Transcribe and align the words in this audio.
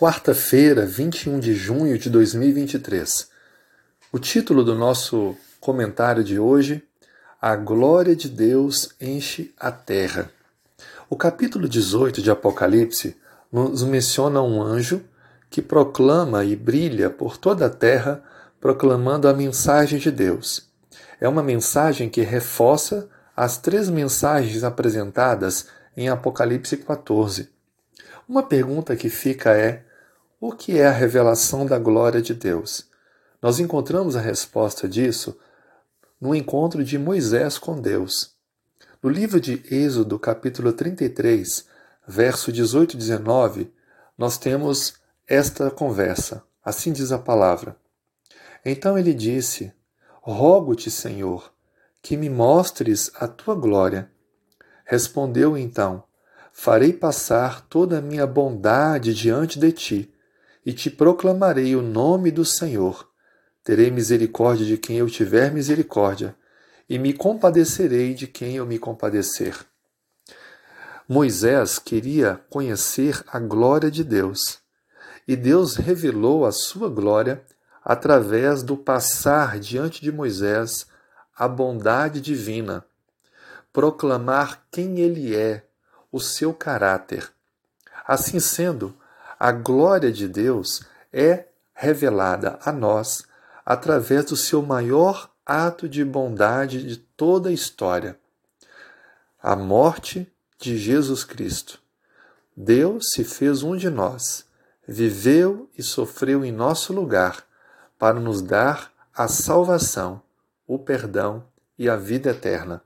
quarta-feira, 0.00 0.86
21 0.86 1.40
de 1.40 1.54
junho 1.54 1.98
de 1.98 2.08
2023. 2.08 3.28
O 4.12 4.18
título 4.20 4.62
do 4.62 4.72
nosso 4.72 5.34
comentário 5.58 6.22
de 6.22 6.38
hoje: 6.38 6.84
A 7.42 7.56
glória 7.56 8.14
de 8.14 8.28
Deus 8.28 8.90
enche 9.00 9.52
a 9.58 9.72
terra. 9.72 10.30
O 11.10 11.16
capítulo 11.16 11.68
18 11.68 12.22
de 12.22 12.30
Apocalipse 12.30 13.16
nos 13.50 13.82
menciona 13.82 14.40
um 14.40 14.62
anjo 14.62 15.02
que 15.50 15.60
proclama 15.60 16.44
e 16.44 16.54
brilha 16.54 17.10
por 17.10 17.36
toda 17.36 17.66
a 17.66 17.70
terra, 17.70 18.22
proclamando 18.60 19.26
a 19.26 19.34
mensagem 19.34 19.98
de 19.98 20.12
Deus. 20.12 20.68
É 21.20 21.28
uma 21.28 21.42
mensagem 21.42 22.08
que 22.08 22.20
reforça 22.20 23.08
as 23.36 23.58
três 23.58 23.88
mensagens 23.88 24.62
apresentadas 24.62 25.66
em 25.96 26.08
Apocalipse 26.08 26.76
14. 26.76 27.48
Uma 28.28 28.44
pergunta 28.44 28.94
que 28.94 29.10
fica 29.10 29.50
é: 29.56 29.87
o 30.40 30.52
que 30.52 30.78
é 30.78 30.86
a 30.86 30.92
revelação 30.92 31.66
da 31.66 31.80
glória 31.80 32.22
de 32.22 32.32
Deus? 32.32 32.86
Nós 33.42 33.58
encontramos 33.58 34.14
a 34.14 34.20
resposta 34.20 34.88
disso 34.88 35.36
no 36.20 36.32
encontro 36.32 36.84
de 36.84 36.96
Moisés 36.96 37.58
com 37.58 37.80
Deus. 37.80 38.36
No 39.02 39.10
livro 39.10 39.40
de 39.40 39.62
Êxodo, 39.68 40.16
capítulo 40.16 40.72
33, 40.72 41.66
verso 42.06 42.52
18 42.52 42.94
e 42.94 42.96
19, 42.96 43.72
nós 44.16 44.38
temos 44.38 44.94
esta 45.26 45.72
conversa. 45.72 46.44
Assim 46.64 46.92
diz 46.92 47.10
a 47.10 47.18
palavra. 47.18 47.76
Então 48.64 48.96
ele 48.96 49.14
disse: 49.14 49.72
Rogo-te, 50.22 50.88
Senhor, 50.88 51.52
que 52.00 52.16
me 52.16 52.30
mostres 52.30 53.10
a 53.16 53.26
tua 53.26 53.56
glória. 53.56 54.08
Respondeu 54.84 55.58
então: 55.58 56.04
Farei 56.52 56.92
passar 56.92 57.62
toda 57.62 57.98
a 57.98 58.02
minha 58.02 58.26
bondade 58.26 59.12
diante 59.12 59.58
de 59.58 59.72
ti 59.72 60.14
e 60.68 60.72
te 60.74 60.90
proclamarei 60.90 61.74
o 61.74 61.80
nome 61.80 62.30
do 62.30 62.44
Senhor. 62.44 63.08
Terei 63.64 63.90
misericórdia 63.90 64.66
de 64.66 64.76
quem 64.76 64.98
eu 64.98 65.08
tiver 65.08 65.50
misericórdia, 65.50 66.36
e 66.86 66.98
me 66.98 67.14
compadecerei 67.14 68.12
de 68.12 68.26
quem 68.26 68.56
eu 68.56 68.66
me 68.66 68.78
compadecer. 68.78 69.56
Moisés 71.08 71.78
queria 71.78 72.38
conhecer 72.50 73.24
a 73.28 73.38
glória 73.38 73.90
de 73.90 74.04
Deus, 74.04 74.58
e 75.26 75.34
Deus 75.34 75.76
revelou 75.76 76.44
a 76.44 76.52
sua 76.52 76.90
glória 76.90 77.42
através 77.82 78.62
do 78.62 78.76
passar 78.76 79.58
diante 79.58 80.02
de 80.02 80.12
Moisés 80.12 80.86
a 81.34 81.48
bondade 81.48 82.20
divina, 82.20 82.84
proclamar 83.72 84.66
quem 84.70 85.00
ele 85.00 85.34
é, 85.34 85.64
o 86.12 86.20
seu 86.20 86.52
caráter. 86.52 87.26
Assim 88.06 88.38
sendo, 88.38 88.94
a 89.38 89.52
glória 89.52 90.10
de 90.10 90.28
Deus 90.28 90.82
é 91.12 91.46
revelada 91.74 92.58
a 92.64 92.72
nós 92.72 93.24
através 93.64 94.26
do 94.26 94.36
seu 94.36 94.62
maior 94.62 95.30
ato 95.46 95.88
de 95.88 96.04
bondade 96.04 96.86
de 96.86 96.96
toda 96.96 97.48
a 97.48 97.52
história 97.52 98.18
a 99.40 99.54
morte 99.54 100.30
de 100.58 100.76
Jesus 100.76 101.22
Cristo. 101.22 101.80
Deus 102.56 103.10
se 103.12 103.22
fez 103.22 103.62
um 103.62 103.76
de 103.76 103.88
nós, 103.88 104.44
viveu 104.86 105.70
e 105.78 105.82
sofreu 105.82 106.44
em 106.44 106.50
nosso 106.50 106.92
lugar 106.92 107.44
para 107.96 108.18
nos 108.18 108.42
dar 108.42 108.92
a 109.14 109.28
salvação, 109.28 110.20
o 110.66 110.78
perdão 110.78 111.44
e 111.78 111.88
a 111.88 111.96
vida 111.96 112.30
eterna. 112.30 112.82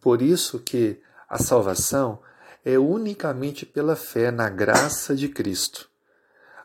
Por 0.00 0.22
isso 0.22 0.60
que 0.60 1.00
a 1.28 1.38
salvação 1.38 2.20
é 2.64 2.78
unicamente 2.78 3.66
pela 3.66 3.94
fé 3.94 4.30
na 4.30 4.48
graça 4.48 5.14
de 5.14 5.28
Cristo. 5.28 5.88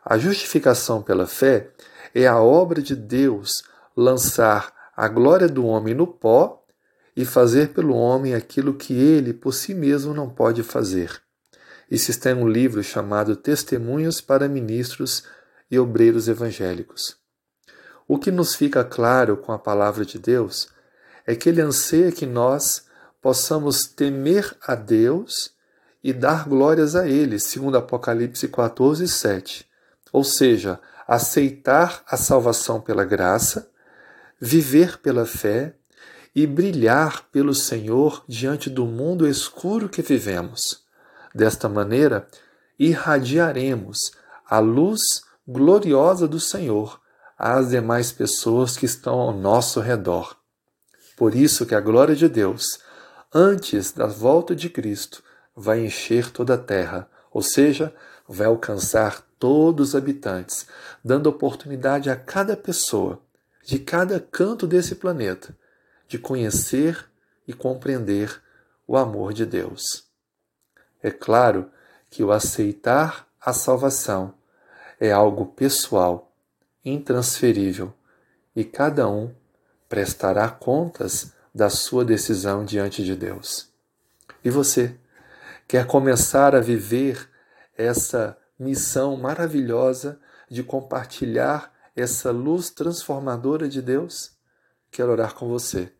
A 0.04 0.16
justificação 0.16 1.02
pela 1.02 1.26
fé 1.26 1.70
é 2.14 2.26
a 2.26 2.40
obra 2.40 2.80
de 2.80 2.96
Deus 2.96 3.62
lançar 3.94 4.72
a 4.96 5.06
glória 5.08 5.48
do 5.48 5.66
homem 5.66 5.94
no 5.94 6.06
pó 6.06 6.64
e 7.14 7.24
fazer 7.24 7.74
pelo 7.74 7.94
homem 7.94 8.34
aquilo 8.34 8.74
que 8.74 8.94
ele 8.94 9.34
por 9.34 9.52
si 9.52 9.74
mesmo 9.74 10.14
não 10.14 10.30
pode 10.30 10.62
fazer. 10.62 11.20
Isso 11.90 12.10
está 12.10 12.30
em 12.30 12.34
um 12.34 12.48
livro 12.48 12.82
chamado 12.82 13.36
Testemunhos 13.36 14.20
para 14.20 14.48
Ministros 14.48 15.24
e 15.70 15.78
Obreiros 15.78 16.28
Evangélicos. 16.28 17.16
O 18.08 18.18
que 18.18 18.30
nos 18.30 18.54
fica 18.54 18.82
claro 18.84 19.36
com 19.36 19.52
a 19.52 19.58
palavra 19.58 20.04
de 20.04 20.18
Deus 20.18 20.68
é 21.26 21.34
que 21.34 21.48
ele 21.48 21.60
anseia 21.60 22.10
que 22.10 22.26
nós 22.26 22.86
possamos 23.20 23.84
temer 23.84 24.56
a 24.62 24.74
Deus 24.74 25.54
e 26.02 26.12
dar 26.12 26.48
glórias 26.48 26.96
a 26.96 27.08
Ele, 27.08 27.38
segundo 27.38 27.76
Apocalipse 27.76 28.48
14, 28.48 29.06
7. 29.06 29.66
Ou 30.12 30.24
seja, 30.24 30.80
aceitar 31.06 32.02
a 32.06 32.16
salvação 32.16 32.80
pela 32.80 33.04
graça, 33.04 33.70
viver 34.40 34.98
pela 34.98 35.26
fé 35.26 35.74
e 36.34 36.46
brilhar 36.46 37.24
pelo 37.30 37.54
Senhor 37.54 38.24
diante 38.28 38.70
do 38.70 38.86
mundo 38.86 39.26
escuro 39.26 39.88
que 39.88 40.02
vivemos. 40.02 40.84
Desta 41.34 41.68
maneira, 41.68 42.26
irradiaremos 42.78 44.12
a 44.48 44.58
luz 44.58 45.00
gloriosa 45.46 46.26
do 46.26 46.40
Senhor 46.40 47.00
às 47.38 47.70
demais 47.70 48.12
pessoas 48.12 48.76
que 48.76 48.86
estão 48.86 49.18
ao 49.18 49.32
nosso 49.32 49.80
redor. 49.80 50.36
Por 51.16 51.34
isso 51.34 51.66
que 51.66 51.74
a 51.74 51.80
glória 51.80 52.14
de 52.14 52.28
Deus, 52.28 52.64
antes 53.34 53.92
da 53.92 54.06
volta 54.06 54.54
de 54.54 54.68
Cristo, 54.68 55.22
vai 55.60 55.84
encher 55.84 56.30
toda 56.30 56.54
a 56.54 56.58
terra, 56.58 57.06
ou 57.30 57.42
seja, 57.42 57.94
vai 58.26 58.46
alcançar 58.46 59.20
todos 59.38 59.90
os 59.90 59.94
habitantes, 59.94 60.66
dando 61.04 61.26
oportunidade 61.28 62.08
a 62.08 62.16
cada 62.16 62.56
pessoa, 62.56 63.20
de 63.62 63.78
cada 63.78 64.18
canto 64.18 64.66
desse 64.66 64.94
planeta, 64.94 65.54
de 66.08 66.18
conhecer 66.18 67.06
e 67.46 67.52
compreender 67.52 68.40
o 68.86 68.96
amor 68.96 69.34
de 69.34 69.44
Deus. 69.44 70.08
É 71.02 71.10
claro 71.10 71.70
que 72.08 72.24
o 72.24 72.32
aceitar 72.32 73.28
a 73.38 73.52
salvação 73.52 74.34
é 74.98 75.12
algo 75.12 75.46
pessoal, 75.46 76.34
intransferível, 76.82 77.92
e 78.56 78.64
cada 78.64 79.08
um 79.08 79.34
prestará 79.88 80.48
contas 80.48 81.32
da 81.54 81.68
sua 81.68 82.04
decisão 82.04 82.64
diante 82.64 83.04
de 83.04 83.14
Deus. 83.14 83.68
E 84.42 84.48
você? 84.48 84.98
Quer 85.70 85.86
começar 85.86 86.52
a 86.56 86.60
viver 86.60 87.30
essa 87.78 88.36
missão 88.58 89.16
maravilhosa 89.16 90.18
de 90.50 90.64
compartilhar 90.64 91.72
essa 91.94 92.32
luz 92.32 92.70
transformadora 92.70 93.68
de 93.68 93.80
Deus, 93.80 94.32
quero 94.90 95.12
orar 95.12 95.32
com 95.32 95.46
você. 95.48 95.92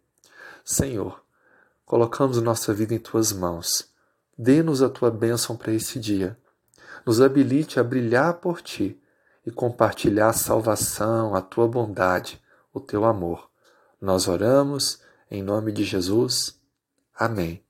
Senhor, 0.65 1.23
colocamos 1.87 2.43
nossa 2.43 2.75
vida 2.75 2.95
em 2.95 2.99
tuas 2.99 3.33
mãos. 3.33 3.89
Dê-nos 4.37 4.83
a 4.83 4.89
tua 4.89 5.09
bênção 5.09 5.57
para 5.57 5.71
esse 5.71 6.01
dia. 6.01 6.37
Nos 7.07 7.21
habilite 7.21 7.79
a 7.79 7.85
brilhar 7.85 8.41
por 8.41 8.61
ti 8.61 9.01
e 9.47 9.53
compartilhar 9.53 10.31
a 10.31 10.33
salvação, 10.33 11.33
a 11.33 11.41
tua 11.41 11.69
bondade, 11.69 12.43
o 12.75 12.81
teu 12.81 13.05
amor. 13.05 13.49
Nós 14.01 14.27
oramos 14.27 15.01
em 15.31 15.45
nome 15.45 15.71
de 15.71 15.85
Jesus. 15.85 16.59
Amém. 17.15 17.70